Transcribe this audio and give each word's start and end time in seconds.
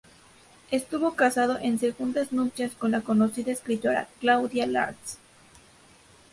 Estuvo 0.71 1.13
casado 1.13 1.59
en 1.59 1.77
segundas 1.77 2.31
nupcias 2.31 2.71
con 2.71 2.89
la 2.89 3.01
conocida 3.01 3.51
escritora 3.51 4.09
Claudia 4.19 4.65
Lars. 4.65 5.19